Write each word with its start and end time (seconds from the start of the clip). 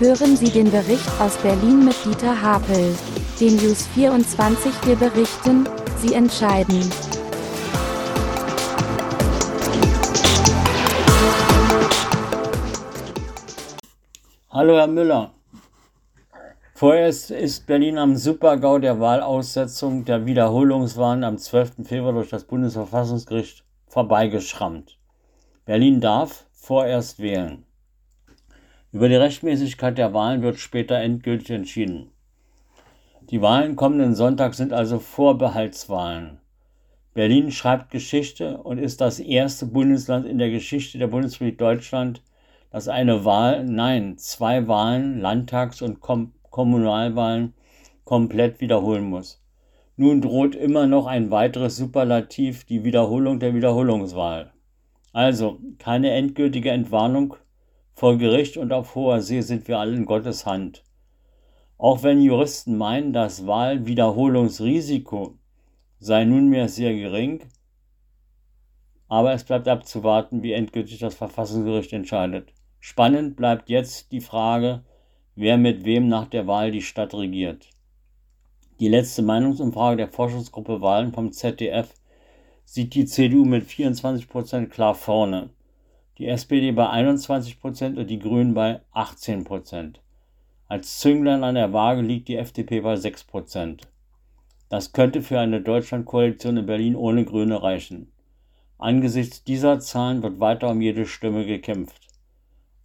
Hören 0.00 0.36
Sie 0.36 0.50
den 0.50 0.72
Bericht 0.72 1.08
aus 1.20 1.36
Berlin 1.36 1.84
mit 1.84 1.94
Dieter 2.04 2.42
Hapel. 2.42 2.96
Den 3.40 3.54
News 3.54 3.86
24 3.94 4.72
wir 4.86 4.96
berichten, 4.96 5.68
Sie 5.98 6.14
entscheiden. 6.14 6.80
Hallo 14.50 14.76
Herr 14.78 14.88
Müller. 14.88 15.30
Vorerst 16.74 17.30
ist 17.30 17.68
Berlin 17.68 17.96
am 17.96 18.16
Supergau 18.16 18.80
der 18.80 18.98
Wahlaussetzung 18.98 20.04
der 20.04 20.26
Wiederholungswahlen 20.26 21.22
am 21.22 21.38
12. 21.38 21.86
Februar 21.86 22.14
durch 22.14 22.30
das 22.30 22.42
Bundesverfassungsgericht 22.42 23.64
vorbeigeschrammt. 23.86 24.98
Berlin 25.64 26.00
darf 26.00 26.46
vorerst 26.52 27.20
wählen. 27.20 27.64
Über 28.94 29.08
die 29.08 29.16
Rechtmäßigkeit 29.16 29.98
der 29.98 30.14
Wahlen 30.14 30.42
wird 30.42 30.60
später 30.60 30.94
endgültig 30.94 31.50
entschieden. 31.50 32.12
Die 33.28 33.42
Wahlen 33.42 33.74
kommenden 33.74 34.14
Sonntag 34.14 34.54
sind 34.54 34.72
also 34.72 35.00
Vorbehaltswahlen. 35.00 36.38
Berlin 37.12 37.50
schreibt 37.50 37.90
Geschichte 37.90 38.58
und 38.58 38.78
ist 38.78 39.00
das 39.00 39.18
erste 39.18 39.66
Bundesland 39.66 40.26
in 40.26 40.38
der 40.38 40.50
Geschichte 40.50 40.98
der 40.98 41.08
Bundesrepublik 41.08 41.58
Deutschland, 41.58 42.22
das 42.70 42.86
eine 42.86 43.24
Wahl, 43.24 43.64
nein, 43.64 44.16
zwei 44.16 44.68
Wahlen, 44.68 45.20
Landtags- 45.20 45.82
und 45.82 45.98
Kom 45.98 46.32
Kommunalwahlen 46.50 47.52
komplett 48.04 48.60
wiederholen 48.60 49.10
muss. 49.10 49.42
Nun 49.96 50.20
droht 50.20 50.54
immer 50.54 50.86
noch 50.86 51.06
ein 51.06 51.32
weiteres 51.32 51.76
Superlativ, 51.76 52.62
die 52.62 52.84
Wiederholung 52.84 53.40
der 53.40 53.56
Wiederholungswahl. 53.56 54.52
Also 55.12 55.58
keine 55.80 56.12
endgültige 56.12 56.70
Entwarnung 56.70 57.34
vor 57.94 58.18
Gericht 58.18 58.56
und 58.56 58.72
auf 58.72 58.96
hoher 58.96 59.20
See 59.20 59.40
sind 59.40 59.68
wir 59.68 59.78
alle 59.78 59.94
in 59.94 60.04
Gottes 60.04 60.46
Hand. 60.46 60.82
Auch 61.78 62.02
wenn 62.02 62.20
Juristen 62.20 62.76
meinen, 62.76 63.12
das 63.12 63.46
Wahlwiederholungsrisiko 63.46 65.38
sei 66.00 66.24
nunmehr 66.24 66.68
sehr 66.68 66.92
gering, 66.92 67.44
aber 69.08 69.32
es 69.32 69.44
bleibt 69.44 69.68
abzuwarten, 69.68 70.42
wie 70.42 70.52
endgültig 70.52 70.98
das 70.98 71.14
Verfassungsgericht 71.14 71.92
entscheidet. 71.92 72.52
Spannend 72.80 73.36
bleibt 73.36 73.70
jetzt 73.70 74.10
die 74.10 74.20
Frage, 74.20 74.84
wer 75.36 75.56
mit 75.56 75.84
wem 75.84 76.08
nach 76.08 76.26
der 76.26 76.48
Wahl 76.48 76.72
die 76.72 76.82
Stadt 76.82 77.14
regiert. 77.14 77.70
Die 78.80 78.88
letzte 78.88 79.22
Meinungsumfrage 79.22 79.98
der 79.98 80.08
Forschungsgruppe 80.08 80.80
Wahlen 80.80 81.12
vom 81.12 81.30
ZDF 81.30 81.94
sieht 82.64 82.94
die 82.94 83.04
CDU 83.06 83.44
mit 83.44 83.64
24 83.64 84.28
Prozent 84.28 84.70
klar 84.70 84.96
vorne 84.96 85.50
die 86.18 86.28
SPD 86.28 86.70
bei 86.72 86.88
21 86.88 87.60
Prozent 87.60 87.98
und 87.98 88.08
die 88.08 88.18
Grünen 88.18 88.54
bei 88.54 88.80
18 88.92 89.44
Prozent. 89.44 90.00
Als 90.68 90.98
Zünglein 91.00 91.44
an 91.44 91.56
der 91.56 91.72
Waage 91.72 92.02
liegt 92.02 92.28
die 92.28 92.36
FDP 92.36 92.80
bei 92.80 92.96
6 92.96 93.24
Prozent. 93.24 93.88
Das 94.68 94.92
könnte 94.92 95.22
für 95.22 95.38
eine 95.38 95.60
Deutschlandkoalition 95.60 96.56
in 96.56 96.66
Berlin 96.66 96.96
ohne 96.96 97.24
Grüne 97.24 97.62
reichen. 97.62 98.12
Angesichts 98.78 99.44
dieser 99.44 99.80
Zahlen 99.80 100.22
wird 100.22 100.40
weiter 100.40 100.70
um 100.70 100.80
jede 100.80 101.06
Stimme 101.06 101.46
gekämpft. 101.46 102.08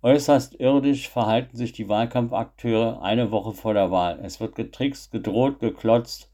Äußerst 0.02 0.60
irdisch 0.60 1.10
verhalten 1.10 1.58
sich 1.58 1.74
die 1.74 1.90
Wahlkampfakteure 1.90 3.02
eine 3.02 3.32
Woche 3.32 3.54
vor 3.54 3.74
der 3.74 3.92
Wahl. 3.92 4.20
Es 4.24 4.40
wird 4.40 4.56
getrickst, 4.56 5.12
gedroht, 5.12 5.60
geklotzt 5.60 6.30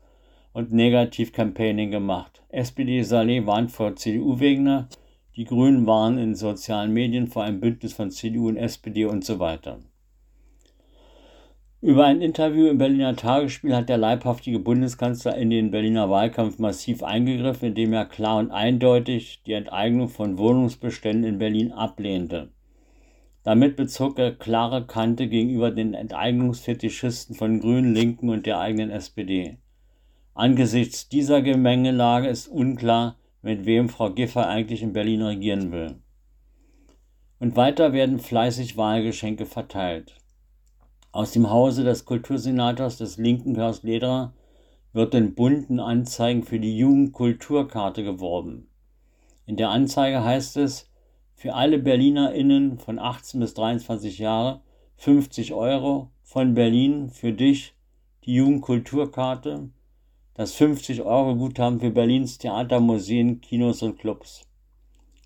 und 0.54 0.72
Negativ-Campaigning 0.72 1.90
gemacht. 1.90 2.44
SPD 2.50 3.02
Saleh 3.02 3.46
warnt 3.46 3.72
vor 3.72 3.96
CDU-Wegner, 3.96 4.88
die 5.36 5.46
Grünen 5.46 5.86
waren 5.86 6.18
in 6.18 6.36
sozialen 6.36 6.94
Medien 6.94 7.28
vor 7.28 7.44
einem 7.44 7.60
Bündnis 7.60 7.94
von 7.94 8.12
CDU 8.12 8.48
und 8.48 8.58
SPD 8.58 9.06
und 9.06 9.26
so 9.26 9.40
weiter. 9.40 9.80
Über 11.82 12.06
ein 12.06 12.22
Interview 12.22 12.68
im 12.68 12.80
Berliner 12.80 13.16
Tagesspiel 13.16 13.76
hat 13.76 13.90
der 13.90 13.98
leibhaftige 13.98 14.60
Bundeskanzler 14.60 15.38
in 15.38 15.50
den 15.52 15.70
Berliner 15.70 16.10
Wahlkampf 16.10 16.58
massiv 16.58 17.04
eingegriffen, 17.04 17.70
indem 17.70 17.94
er 17.94 18.06
klar 18.06 18.38
und 18.38 18.50
eindeutig 18.50 19.44
die 19.46 19.54
Enteignung 19.54 20.10
von 20.10 20.40
Wohnungsbeständen 20.40 21.26
in 21.26 21.38
Berlin 21.38 21.72
ablehnte. 21.72 22.50
Damit 23.44 23.76
bezog 23.76 24.18
er 24.18 24.32
klare 24.32 24.88
Kante 24.88 25.28
gegenüber 25.28 25.70
den 25.70 25.94
Enteignungsfetischisten 25.94 27.36
von 27.36 27.60
Grünen, 27.60 27.94
Linken 27.94 28.30
und 28.30 28.48
der 28.48 28.60
eigenen 28.60 28.90
SPD. 28.90 29.60
Angesichts 30.34 31.08
dieser 31.08 31.44
Gemengelage 31.44 32.28
ist 32.28 32.48
unklar, 32.48 33.18
mit 33.46 33.68
wem 33.68 33.90
Frau 33.90 34.10
Giffer 34.10 34.48
eigentlich 34.48 34.82
in 34.82 34.92
Berlin 34.92 35.22
regieren 35.22 35.72
will. 35.72 36.00
Und 37.40 37.56
weiter 37.56 37.94
werden 37.94 38.18
fleißig 38.18 38.76
Wahlgeschenke 38.76 39.46
verteilt. 39.46 40.16
Aus 41.12 41.32
dem 41.32 41.52
Hause 41.52 41.84
des 41.84 42.06
Kultursenators 42.06 42.98
des 42.98 43.18
linken 43.18 43.54
Klaus 43.54 43.84
Lederer 43.84 44.34
wird 44.94 45.14
in 45.14 45.36
bunten 45.36 45.80
Anzeigen 45.80 46.42
für 46.42 46.60
die 46.60 46.76
Jugendkulturkarte 46.76 48.04
geworben. 48.04 48.68
In 49.46 49.58
der 49.58 49.70
Anzeige 49.70 50.24
heißt 50.24 50.58
es, 50.58 50.90
für 51.36 51.54
alle 51.54 51.78
BerlinerInnen 51.78 52.80
von 52.80 52.98
18 52.98 53.40
bis 53.42 53.54
23 53.54 54.18
Jahre 54.18 54.62
50 54.96 55.54
Euro 55.54 56.10
von 56.24 56.56
Berlin 56.56 57.10
für 57.10 57.32
dich 57.32 57.76
die 58.24 58.34
Jugendkulturkarte 58.34 59.70
das 60.36 60.54
50-Euro-Guthaben 60.58 61.80
für 61.80 61.92
Berlins 61.92 62.38
Theater, 62.38 62.82
Museen, 62.82 63.40
Kinos 63.40 63.82
und 63.82 63.98
Clubs. 63.98 64.46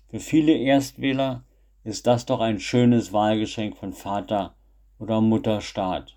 Für 0.08 0.20
viele 0.20 0.56
Erstwähler 0.56 1.42
ist 1.82 2.06
das 2.06 2.26
doch 2.26 2.38
ein 2.38 2.60
schönes 2.60 3.12
Wahlgeschenk 3.12 3.76
von 3.76 3.92
Vater 3.92 4.54
oder 5.00 5.20
Mutter 5.20 5.60
Staat. 5.60 6.14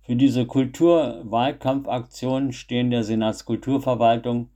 Für 0.00 0.16
diese 0.16 0.46
Kulturwahlkampfaktion 0.46 2.52
stehen 2.52 2.90
der 2.90 3.04
Senatskulturverwaltung 3.04 4.48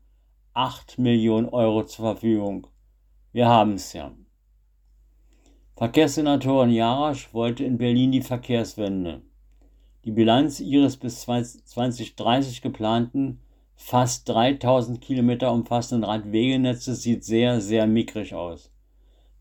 8 0.54 0.98
Millionen 0.98 1.50
Euro 1.50 1.84
zur 1.84 2.14
Verfügung. 2.14 2.66
Wir 3.32 3.48
haben 3.48 3.74
es 3.74 3.92
ja. 3.92 4.12
Verkehrssenatorin 5.76 6.70
Jarasch 6.70 7.34
wollte 7.34 7.64
in 7.64 7.76
Berlin 7.76 8.12
die 8.12 8.22
Verkehrswende. 8.22 9.20
Die 10.06 10.12
Bilanz 10.12 10.60
ihres 10.60 10.96
bis 10.96 11.20
2030 11.20 12.62
geplanten 12.62 13.40
fast 13.80 14.28
3000 14.28 15.00
Kilometer 15.00 15.50
umfassenden 15.50 16.04
Radwegenetzes 16.04 17.02
sieht 17.02 17.24
sehr, 17.24 17.62
sehr 17.62 17.86
mickrig 17.86 18.34
aus. 18.34 18.70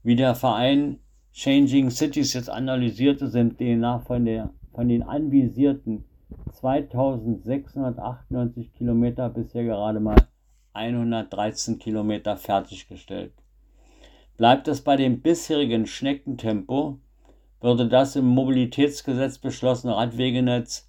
Wie 0.02 0.16
der 0.16 0.34
Verein 0.34 1.00
Changing 1.34 1.92
Cities 1.92 2.32
jetzt 2.34 2.50
analysierte, 2.50 3.28
sind 3.28 3.60
demnach 3.60 4.04
von, 4.04 4.24
der, 4.26 4.52
von 4.74 4.88
den 4.88 5.04
anvisierten 5.04 6.06
2698 6.54 8.74
Kilometer 8.74 9.28
bisher 9.30 9.66
gerade 9.66 10.00
mal 10.00 10.16
113 10.74 11.78
Kilometer 11.78 12.38
fertiggestellt. 12.38 13.34
Bleibt 14.38 14.70
es 14.70 14.82
bei 14.82 14.96
dem 14.96 15.22
bisherigen 15.22 15.86
Schneckentempo, 15.86 16.98
würde 17.62 17.90
das 17.90 18.16
im 18.16 18.26
Mobilitätsgesetz 18.26 19.38
beschlossene 19.38 19.96
Radwegenetz 19.96 20.89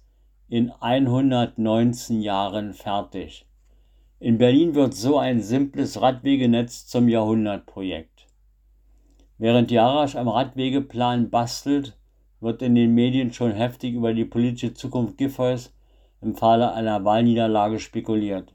in 0.51 0.69
119 0.81 2.21
Jahren 2.21 2.73
fertig. 2.73 3.47
In 4.19 4.37
Berlin 4.37 4.75
wird 4.75 4.93
so 4.93 5.17
ein 5.17 5.41
simples 5.41 6.01
Radwegenetz 6.01 6.87
zum 6.87 7.07
Jahrhundertprojekt. 7.07 8.27
Während 9.37 9.71
Jarasch 9.71 10.17
am 10.17 10.27
Radwegeplan 10.27 11.29
bastelt, 11.29 11.97
wird 12.41 12.61
in 12.61 12.75
den 12.75 12.93
Medien 12.93 13.31
schon 13.31 13.53
heftig 13.53 13.93
über 13.93 14.13
die 14.13 14.25
politische 14.25 14.73
Zukunft 14.73 15.17
Giffey's 15.17 15.73
im 16.19 16.35
Falle 16.35 16.73
einer 16.73 17.05
Wahlniederlage 17.05 17.79
spekuliert. 17.79 18.53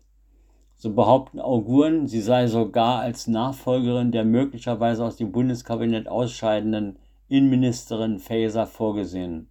So 0.75 0.93
behaupten 0.93 1.41
Auguren, 1.41 2.09
sie 2.09 2.21
sei 2.21 2.47
sogar 2.47 3.01
als 3.01 3.27
Nachfolgerin 3.27 4.13
der 4.13 4.27
möglicherweise 4.27 5.03
aus 5.03 5.17
dem 5.17 5.33
Bundeskabinett 5.33 6.09
ausscheidenden 6.09 6.99
Innenministerin 7.28 8.19
Faeser 8.19 8.66
vorgesehen. 8.66 9.49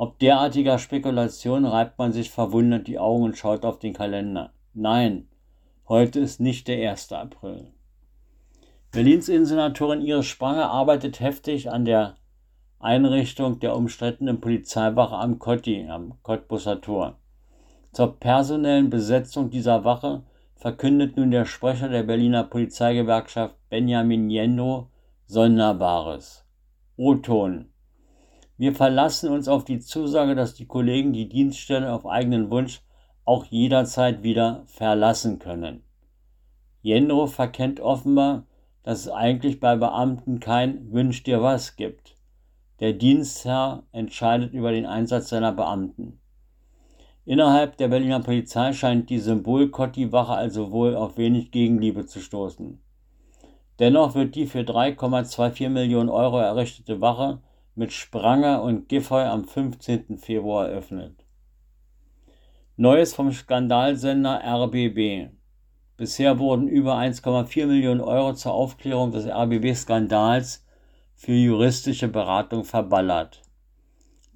Ob 0.00 0.18
derartiger 0.18 0.78
Spekulation 0.78 1.66
reibt 1.66 1.98
man 1.98 2.10
sich 2.10 2.30
verwundert 2.30 2.86
die 2.86 2.98
Augen 2.98 3.22
und 3.22 3.36
schaut 3.36 3.66
auf 3.66 3.78
den 3.78 3.92
Kalender. 3.92 4.54
Nein, 4.72 5.28
heute 5.90 6.20
ist 6.20 6.40
nicht 6.40 6.68
der 6.68 6.90
1. 6.90 7.12
April. 7.12 7.74
Berlins 8.92 9.28
Innensenatorin 9.28 10.00
Iris 10.00 10.24
Spranger 10.24 10.70
arbeitet 10.70 11.20
heftig 11.20 11.70
an 11.70 11.84
der 11.84 12.16
Einrichtung 12.78 13.60
der 13.60 13.76
umstrittenen 13.76 14.40
Polizeiwache 14.40 15.16
am 15.16 15.38
Kotti, 15.38 15.86
am 15.86 16.14
Cottbusser 16.22 16.80
Tor. 16.80 17.18
Zur 17.92 18.18
personellen 18.18 18.88
Besetzung 18.88 19.50
dieser 19.50 19.84
Wache 19.84 20.22
verkündet 20.54 21.18
nun 21.18 21.30
der 21.30 21.44
Sprecher 21.44 21.90
der 21.90 22.04
Berliner 22.04 22.44
Polizeigewerkschaft 22.44 23.54
Benjamin 23.68 24.30
Jendo 24.30 24.88
Sonderbares. 25.26 26.46
O-Ton. 26.96 27.66
Wir 28.60 28.74
verlassen 28.74 29.30
uns 29.30 29.48
auf 29.48 29.64
die 29.64 29.80
Zusage, 29.80 30.34
dass 30.34 30.52
die 30.52 30.66
Kollegen 30.66 31.14
die 31.14 31.30
Dienststelle 31.30 31.90
auf 31.94 32.04
eigenen 32.04 32.50
Wunsch 32.50 32.82
auch 33.24 33.46
jederzeit 33.46 34.22
wieder 34.22 34.64
verlassen 34.66 35.38
können. 35.38 35.82
Jenro 36.82 37.26
verkennt 37.26 37.80
offenbar, 37.80 38.44
dass 38.82 39.00
es 39.00 39.08
eigentlich 39.08 39.60
bei 39.60 39.76
Beamten 39.76 40.40
kein 40.40 40.92
Wünsch 40.92 41.22
dir 41.22 41.40
was 41.40 41.76
gibt. 41.76 42.16
Der 42.80 42.92
Dienstherr 42.92 43.84
entscheidet 43.92 44.52
über 44.52 44.72
den 44.72 44.84
Einsatz 44.84 45.30
seiner 45.30 45.52
Beamten. 45.52 46.20
Innerhalb 47.24 47.78
der 47.78 47.88
Berliner 47.88 48.20
Polizei 48.20 48.74
scheint 48.74 49.08
die 49.08 49.20
Symbol-Kotti-Wache 49.20 50.34
also 50.34 50.70
wohl 50.70 50.96
auf 50.96 51.16
wenig 51.16 51.50
Gegenliebe 51.50 52.04
zu 52.04 52.20
stoßen. 52.20 52.78
Dennoch 53.78 54.14
wird 54.14 54.34
die 54.34 54.44
für 54.44 54.60
3,24 54.60 55.70
Millionen 55.70 56.10
Euro 56.10 56.38
errichtete 56.38 57.00
Wache 57.00 57.40
mit 57.74 57.92
Spranger 57.92 58.62
und 58.62 58.88
Giffey 58.88 59.24
am 59.24 59.44
15. 59.44 60.18
Februar 60.18 60.68
eröffnet. 60.68 61.24
Neues 62.76 63.14
vom 63.14 63.32
Skandalsender 63.32 64.42
RBB. 64.44 65.30
Bisher 65.96 66.38
wurden 66.38 66.66
über 66.66 66.96
1,4 66.96 67.66
Millionen 67.66 68.00
Euro 68.00 68.32
zur 68.32 68.54
Aufklärung 68.54 69.12
des 69.12 69.26
RBB-Skandals 69.26 70.64
für 71.14 71.32
juristische 71.32 72.08
Beratung 72.08 72.64
verballert. 72.64 73.42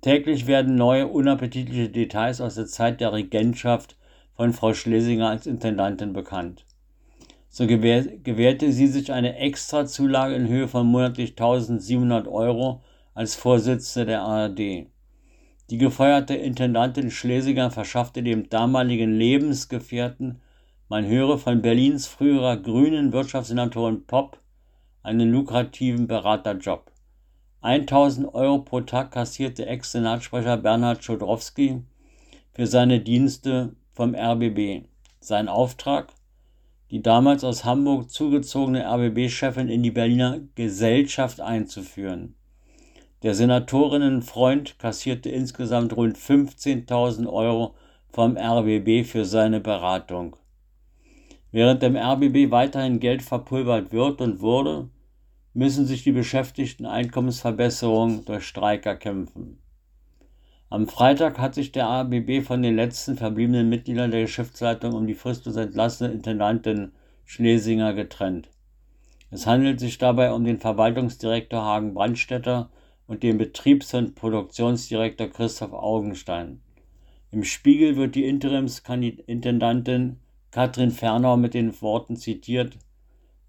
Täglich 0.03 0.47
werden 0.47 0.75
neue 0.75 1.07
unappetitliche 1.07 1.89
Details 1.89 2.43
aus 2.43 2.57
der 2.57 2.67
Zeit 2.67 3.01
der 3.01 3.15
Regentschaft 3.15 3.97
von 4.37 4.53
Frau 4.53 4.75
Schlesinger 4.75 5.31
als 5.31 5.47
Intendantin 5.47 6.13
bekannt. 6.13 6.67
So 7.49 7.67
gewähr, 7.67 8.03
gewährte 8.03 8.71
sie 8.73 8.89
sich 8.89 9.13
eine 9.13 9.37
Extrazulage 9.37 10.35
in 10.35 10.49
Höhe 10.49 10.69
von 10.69 10.87
monatlich 10.87 11.31
1700 11.31 12.29
Euro 12.29 12.83
als 13.15 13.35
Vorsitzende 13.35 14.07
der 14.07 14.23
ARD. 14.23 14.87
Die 15.71 15.79
gefeuerte 15.79 16.35
Intendantin 16.35 17.11
Schlesinger 17.11 17.71
verschaffte 17.71 18.23
dem 18.23 18.49
damaligen 18.51 19.17
Lebensgefährten, 19.17 20.41
man 20.89 21.07
höre 21.07 21.39
von 21.39 21.63
Berlins 21.63 22.07
früherer 22.07 22.59
grünen 22.59 23.13
Wirtschaftssenatorin 23.13 24.05
Popp, 24.07 24.39
einen 25.03 25.31
lukrativen 25.31 26.07
Beraterjob. 26.07 26.91
1000 27.63 28.35
Euro 28.35 28.59
pro 28.59 28.83
Tag 28.83 29.13
kassierte 29.13 29.65
Ex-Senatssprecher 29.65 30.59
Bernhard 30.59 31.03
Schodrowski 31.03 31.83
für 32.53 32.67
seine 32.67 33.01
Dienste 33.01 33.75
vom 33.95 34.15
RBB. 34.15 34.87
Sein 35.21 35.49
Auftrag? 35.49 36.13
Die 36.91 37.01
damals 37.01 37.43
aus 37.43 37.65
Hamburg 37.65 38.11
zugezogene 38.11 38.85
RBB-Chefin 38.85 39.69
in 39.69 39.83
die 39.83 39.91
Berliner 39.91 40.41
Gesellschaft 40.55 41.41
einzuführen. 41.41 42.35
Der 43.25 43.35
Senatorinnenfreund 43.35 44.79
kassierte 44.79 45.31
insgesamt 45.31 45.97
rund 45.97 46.19
15.000 46.19 47.27
Euro 47.27 47.75
vom 48.11 48.37
RBB 48.37 49.07
für 49.07 49.25
seine 49.25 49.61
Beratung. 49.61 50.37
Während 51.51 51.83
dem 51.83 51.97
RBB 51.97 52.51
weiterhin 52.51 53.01
Geld 53.01 53.23
verpulvert 53.23 53.93
wird 53.93 54.21
und 54.21 54.43
wurde, 54.43 54.91
müssen 55.55 55.87
sich 55.87 56.05
die 56.05 56.13
Beschäftigten 56.13 56.85
Einkommensverbesserungen 56.85 58.27
durch 58.27 58.45
Streik 58.45 58.85
erkämpfen. 58.85 59.59
Am 60.69 60.87
Freitag 60.87 61.39
hat 61.39 61.55
sich 61.55 61.73
der 61.73 61.87
RBB 61.87 62.45
von 62.47 62.61
den 62.61 62.77
letzten 62.77 63.17
verbliebenen 63.17 63.71
Mitgliedern 63.71 64.11
der 64.11 64.21
Geschäftsleitung 64.21 64.93
um 64.93 65.07
die 65.07 65.15
fristlos 65.15 65.57
entlassene 65.57 66.13
Intendantin 66.13 66.93
Schlesinger 67.25 67.95
getrennt. 67.95 68.51
Es 69.31 69.47
handelt 69.47 69.81
sich 69.81 69.97
dabei 69.97 70.31
um 70.31 70.45
den 70.45 70.59
Verwaltungsdirektor 70.59 71.63
Hagen 71.63 71.95
Brandstätter 71.95 72.69
und 73.07 73.23
den 73.23 73.39
Betriebs- 73.39 73.95
und 73.95 74.15
Produktionsdirektor 74.15 75.29
Christoph 75.29 75.73
Augenstein. 75.73 76.61
Im 77.31 77.45
Spiegel 77.45 77.97
wird 77.97 78.15
die 78.15 78.25
Interimsintendantin 78.25 80.19
Katrin 80.51 80.91
Fernau 80.91 81.37
mit 81.37 81.55
den 81.55 81.81
Worten 81.83 82.17
zitiert, 82.17 82.79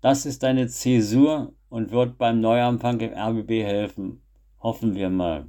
das 0.02 0.26
ist 0.28 0.44
eine 0.44 0.68
Zäsur 0.68 1.54
und 1.70 1.92
wird 1.92 2.18
beim 2.20 2.40
Neuanfang 2.40 3.00
im 3.00 3.14
RBB 3.14 3.64
helfen. 3.64 4.22
Hoffen 4.60 4.94
wir 4.94 5.10
mal. 5.10 5.48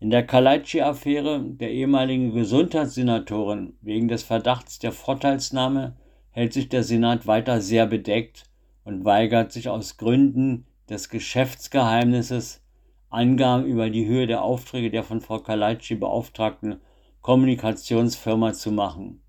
In 0.00 0.10
der 0.10 0.26
Kalaitschi-Affäre 0.26 1.42
der 1.42 1.70
ehemaligen 1.70 2.32
Gesundheitssenatorin 2.32 3.74
wegen 3.82 4.08
des 4.08 4.22
Verdachts 4.22 4.78
der 4.78 4.92
Vorteilsnahme 4.92 5.96
hält 6.30 6.52
sich 6.52 6.68
der 6.68 6.82
Senat 6.82 7.26
weiter 7.26 7.60
sehr 7.60 7.86
bedeckt 7.86 8.44
und 8.84 9.04
weigert 9.04 9.52
sich 9.52 9.68
aus 9.68 9.96
Gründen 9.96 10.66
des 10.88 11.08
Geschäftsgeheimnisses 11.08 12.62
Angaben 13.10 13.64
über 13.64 13.90
die 13.90 14.06
Höhe 14.06 14.26
der 14.26 14.42
Aufträge 14.42 14.90
der 14.90 15.02
von 15.02 15.20
Frau 15.20 15.38
Kalaitschi 15.38 15.94
beauftragten 15.94 16.80
Kommunikationsfirma 17.22 18.52
zu 18.52 18.70
machen. 18.70 19.22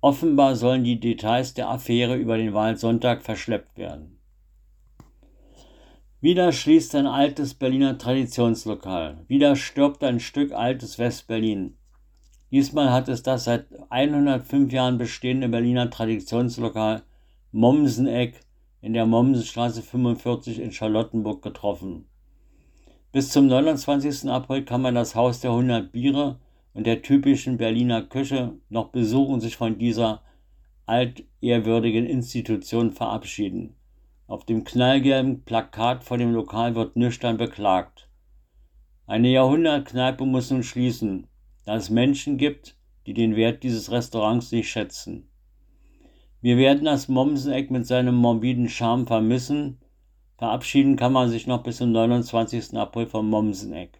Offenbar 0.00 0.54
sollen 0.54 0.84
die 0.84 1.00
Details 1.00 1.54
der 1.54 1.68
Affäre 1.68 2.16
über 2.16 2.36
den 2.36 2.54
Wahlsonntag 2.54 3.22
verschleppt 3.22 3.76
werden. 3.76 4.18
Wieder 6.20 6.52
schließt 6.52 6.94
ein 6.94 7.06
altes 7.06 7.54
Berliner 7.54 7.98
Traditionslokal. 7.98 9.24
Wieder 9.28 9.56
stirbt 9.56 10.02
ein 10.02 10.20
Stück 10.20 10.52
altes 10.52 10.98
Westberlin. 10.98 11.76
Diesmal 12.50 12.92
hat 12.92 13.08
es 13.08 13.22
das 13.22 13.44
seit 13.44 13.66
105 13.90 14.72
Jahren 14.72 14.98
bestehende 14.98 15.48
Berliner 15.48 15.90
Traditionslokal 15.90 17.02
Mommseneck 17.52 18.40
in 18.80 18.92
der 18.92 19.06
Mommsenstraße 19.06 19.82
45 19.82 20.60
in 20.60 20.72
Charlottenburg 20.72 21.42
getroffen. 21.42 22.06
Bis 23.10 23.30
zum 23.30 23.46
29. 23.46 24.28
April 24.28 24.64
kann 24.64 24.82
man 24.82 24.94
das 24.94 25.14
Haus 25.14 25.40
der 25.40 25.50
100 25.50 25.90
Biere 25.90 26.38
und 26.74 26.86
der 26.86 27.02
typischen 27.02 27.56
Berliner 27.56 28.02
Küche 28.02 28.58
noch 28.68 28.90
besuchen, 28.90 29.40
sich 29.40 29.56
von 29.56 29.78
dieser 29.78 30.22
altehrwürdigen 30.86 32.06
Institution 32.06 32.92
verabschieden. 32.92 33.74
Auf 34.26 34.44
dem 34.44 34.64
knallgelben 34.64 35.42
Plakat 35.44 36.04
vor 36.04 36.18
dem 36.18 36.32
Lokal 36.32 36.74
wird 36.74 36.96
nüchtern 36.96 37.38
beklagt. 37.38 38.08
Eine 39.06 39.30
Jahrhundertkneipe 39.30 40.26
muss 40.26 40.50
nun 40.50 40.62
schließen, 40.62 41.26
da 41.64 41.76
es 41.76 41.88
Menschen 41.88 42.36
gibt, 42.36 42.76
die 43.06 43.14
den 43.14 43.36
Wert 43.36 43.62
dieses 43.62 43.90
Restaurants 43.90 44.52
nicht 44.52 44.70
schätzen. 44.70 45.27
Wir 46.40 46.56
werden 46.56 46.84
das 46.84 47.08
Mommseneck 47.08 47.70
mit 47.70 47.84
seinem 47.84 48.14
morbiden 48.14 48.68
Charme 48.68 49.08
vermissen. 49.08 49.78
Verabschieden 50.36 50.94
kann 50.94 51.12
man 51.12 51.30
sich 51.30 51.48
noch 51.48 51.64
bis 51.64 51.78
zum 51.78 51.90
29. 51.90 52.76
April 52.76 53.06
vom 53.06 53.28
Mommseneck. 53.28 53.98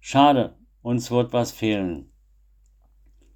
Schade, 0.00 0.54
uns 0.80 1.10
wird 1.10 1.34
was 1.34 1.52
fehlen. 1.52 2.10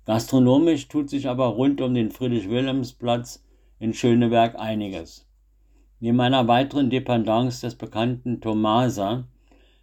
Gastronomisch 0.06 0.88
tut 0.88 1.10
sich 1.10 1.28
aber 1.28 1.48
rund 1.48 1.82
um 1.82 1.92
den 1.92 2.10
Friedrich-Wilhelms-Platz 2.10 3.44
in 3.78 3.92
Schöneberg 3.92 4.58
einiges. 4.58 5.28
Neben 5.98 6.20
einer 6.20 6.48
weiteren 6.48 6.88
Dependance 6.88 7.60
des 7.60 7.74
bekannten 7.74 8.40
Tomasa 8.40 9.28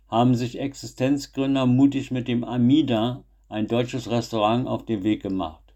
haben 0.08 0.34
sich 0.34 0.60
Existenzgründer 0.60 1.68
mutig 1.68 2.10
mit 2.10 2.28
dem 2.28 2.44
Amida, 2.44 3.24
ein 3.50 3.68
deutsches 3.68 4.10
Restaurant, 4.10 4.68
auf 4.68 4.84
den 4.86 5.04
Weg 5.04 5.22
gemacht. 5.22 5.67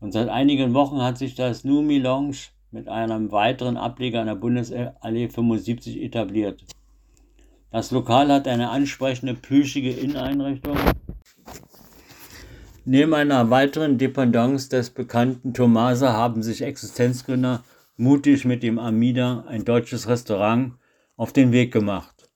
Und 0.00 0.12
seit 0.12 0.28
einigen 0.28 0.74
Wochen 0.74 1.02
hat 1.02 1.18
sich 1.18 1.34
das 1.34 1.64
Numi 1.64 1.98
Lounge 1.98 2.36
mit 2.70 2.88
einem 2.88 3.30
weiteren 3.32 3.76
Ableger 3.76 4.20
an 4.20 4.26
der 4.26 4.34
Bundesallee 4.34 5.28
75 5.28 6.02
etabliert. 6.02 6.64
Das 7.70 7.90
Lokal 7.90 8.32
hat 8.32 8.48
eine 8.48 8.70
ansprechende 8.70 9.34
plüschige 9.34 9.90
Inneneinrichtung 9.90 10.76
Neben 12.86 13.12
einer 13.12 13.50
weiteren 13.50 13.98
Dependance 13.98 14.70
des 14.70 14.90
bekannten 14.90 15.52
Tomasa 15.52 16.14
haben 16.14 16.42
sich 16.42 16.62
Existenzgründer 16.62 17.62
mutig 17.96 18.46
mit 18.46 18.62
dem 18.62 18.78
Amida, 18.78 19.44
ein 19.46 19.64
deutsches 19.64 20.08
Restaurant, 20.08 20.72
auf 21.16 21.32
den 21.32 21.52
Weg 21.52 21.72
gemacht. 21.72 22.30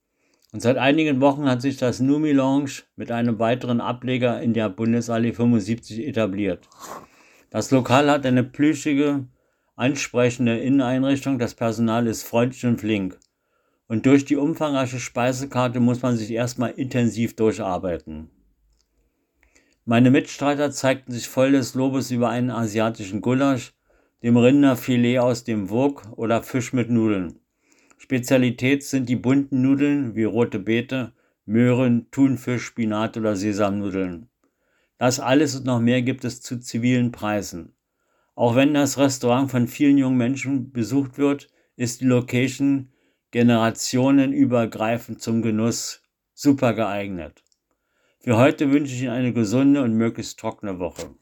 Und 0.52 0.61
seit 0.61 0.76
einigen 0.76 1.21
Wochen 1.21 1.49
hat 1.49 1.62
sich 1.62 1.78
das 1.78 1.99
Numi 1.99 2.33
Lounge 2.33 2.83
mit 2.94 3.11
einem 3.11 3.38
weiteren 3.38 3.80
Ableger 3.80 4.40
in 4.42 4.52
der 4.52 4.68
Bundesallee 4.68 5.33
75 5.33 6.06
etabliert. 6.06 6.68
Das 7.55 7.71
Lokal 7.71 8.11
hat 8.11 8.27
eine 8.27 8.43
plüschige, 8.43 9.29
ansprechende 9.77 10.59
Inneneinrichtung, 10.59 11.39
das 11.39 11.55
Personal 11.55 12.09
ist 12.09 12.25
freundlich 12.25 12.67
und 12.67 12.81
flink. 12.81 13.17
Und 13.87 14.07
durch 14.07 14.25
die 14.25 14.35
umfangreiche 14.35 14.99
Speisekarte 14.99 15.79
muss 15.79 16.03
man 16.03 16.17
sich 16.17 16.33
erstmal 16.33 16.73
intensiv 16.73 17.37
durcharbeiten. 17.37 18.29
Meine 19.85 20.11
Mitstreiter 20.11 20.73
zeigten 20.73 21.13
sich 21.13 21.29
voll 21.29 21.53
des 21.53 21.77
Lobes 21.77 22.11
über 22.11 22.29
einen 22.29 22.51
asiatischen 22.51 23.21
Gulasch, 23.21 23.73
dem 24.25 24.37
Rinderfilet 24.37 25.21
aus 25.21 25.45
dem 25.45 25.71
Wok 25.71 26.09
oder 26.17 26.43
Fisch 26.43 26.73
mit 26.73 26.91
Nudeln. 26.91 27.39
Spezialität 27.99 28.83
sind 28.83 29.09
die 29.09 29.15
bunten 29.15 29.63
Nudeln 29.63 30.17
wie 30.17 30.25
rote 30.25 30.59
Beete, 30.59 31.13
Möhren, 31.47 32.11
Thunfisch, 32.11 32.65
Spinat 32.65 33.17
oder 33.17 33.37
Sesamnudeln. 33.37 34.29
Das 34.99 35.21
alles 35.21 35.57
und 35.57 35.67
noch 35.67 35.81
mehr 35.81 36.03
gibt 36.03 36.25
es 36.25 36.41
zu 36.41 36.61
zivilen 36.61 37.13
Preisen. 37.13 37.75
Auch 38.35 38.55
wenn 38.55 38.75
das 38.75 38.99
Restaurant 38.99 39.51
von 39.51 39.69
vielen 39.69 39.99
jungen 39.99 40.17
Menschen 40.17 40.73
besucht 40.73 41.19
wird, 41.19 41.49
ist 41.77 42.01
die 42.01 42.07
Location 42.07 42.93
generationenübergreifend 43.31 45.21
zum 45.21 45.43
Genuss 45.43 46.03
super 46.33 46.75
geeignet. 46.75 47.43
Für 48.21 48.37
heute 48.37 48.71
wünsche 48.73 48.95
ich 48.95 49.03
Ihnen 49.03 49.11
eine 49.11 49.33
gesunde 49.33 49.83
und 49.83 49.95
möglichst 49.95 50.39
trockene 50.39 50.79
Woche. 50.79 51.15